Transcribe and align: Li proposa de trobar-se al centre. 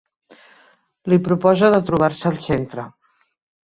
Li 1.13 1.21
proposa 1.29 1.71
de 1.77 1.85
trobar-se 1.93 2.29
al 2.35 2.43
centre. 2.51 2.93